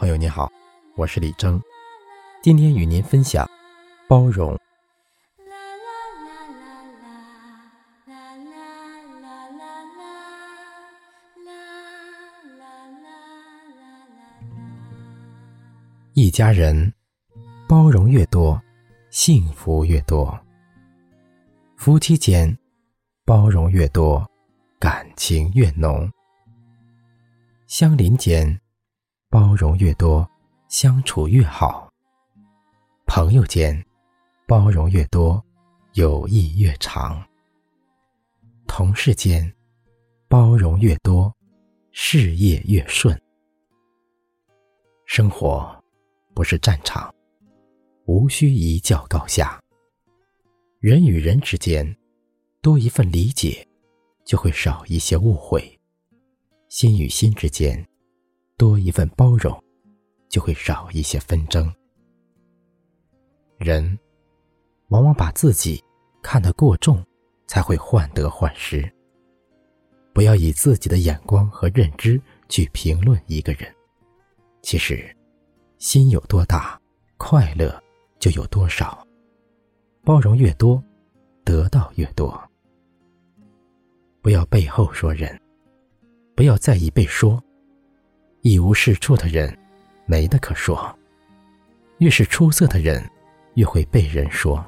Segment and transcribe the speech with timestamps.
[0.00, 0.50] 朋友你好，
[0.96, 1.60] 我是李征，
[2.42, 3.46] 今天与您分享
[4.08, 4.58] 包容。
[16.14, 16.90] 一家人
[17.68, 18.58] 包容越多，
[19.10, 20.34] 幸福越多；
[21.76, 22.56] 夫妻间
[23.26, 24.26] 包容越多，
[24.78, 26.08] 感情越浓；
[27.66, 28.58] 相邻间
[29.50, 30.30] 包容越多，
[30.68, 31.90] 相处越好；
[33.04, 33.84] 朋友间
[34.46, 35.44] 包容越多，
[35.94, 37.20] 友谊越长；
[38.68, 39.52] 同事间
[40.28, 41.34] 包容越多，
[41.90, 43.20] 事业越顺。
[45.04, 45.76] 生活。
[46.32, 47.12] 不是战场，
[48.04, 49.60] 无需一较高下。
[50.78, 51.96] 人与人之间，
[52.62, 53.66] 多一份理解，
[54.24, 55.60] 就会少一些误会；
[56.68, 57.84] 心与心之间，
[58.60, 59.58] 多一份包容，
[60.28, 61.72] 就会少一些纷争。
[63.56, 63.98] 人
[64.88, 65.82] 往往把自己
[66.20, 67.02] 看得过重，
[67.46, 68.86] 才会患得患失。
[70.12, 73.74] 不要以自己的眼光和认知去评论一个人，
[74.60, 75.16] 其实。
[75.78, 76.78] 心有多大，
[77.16, 77.82] 快乐
[78.18, 79.02] 就有多少。
[80.04, 80.84] 包容越多，
[81.42, 82.38] 得到越多。
[84.20, 85.40] 不要背后说人，
[86.36, 87.42] 不要在意被说。
[88.42, 89.56] 一无是处的人，
[90.06, 90.96] 没得可说。
[91.98, 93.04] 越是出色的人，
[93.54, 94.64] 越会被人说。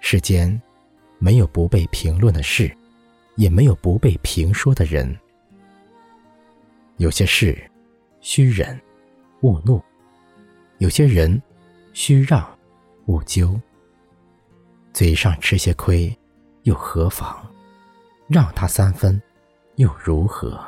[0.00, 0.60] 世间
[1.18, 2.74] 没有不被评论的事，
[3.36, 5.14] 也没有不被评说的人。
[6.96, 7.58] 有些事，
[8.20, 8.80] 需忍。
[9.42, 9.80] 勿怒，
[10.78, 11.40] 有些人
[11.92, 12.58] 需让，
[13.06, 13.60] 勿纠。
[14.92, 16.12] 嘴上吃些亏，
[16.62, 17.36] 又何妨？
[18.26, 19.20] 让他三分，
[19.76, 20.60] 又如何？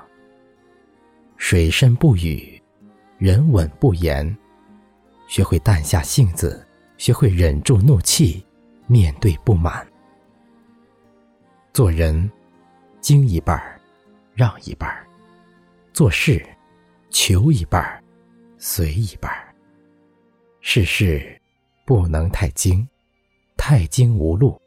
[1.43, 2.63] 水深不语，
[3.17, 4.37] 人稳不言。
[5.27, 6.65] 学会淡下性子，
[6.99, 8.45] 学会忍住怒气，
[8.87, 9.85] 面对不满。
[11.73, 12.31] 做人，
[13.01, 13.81] 精一半儿，
[14.35, 15.03] 让一半儿；
[15.95, 16.47] 做事，
[17.09, 18.05] 求一半儿。
[18.59, 19.53] 随一半儿，
[20.61, 21.41] 世事
[21.87, 22.87] 不能太精，
[23.57, 24.61] 太精无路；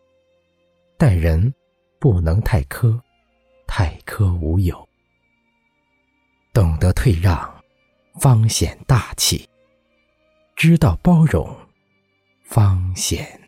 [0.98, 1.54] 待人
[2.00, 3.00] 不能太苛，
[3.68, 4.86] 太苛无有。
[6.54, 7.64] 懂得退让，
[8.22, 9.50] 方显大气；
[10.56, 11.58] 知道包容，
[12.44, 13.43] 方显。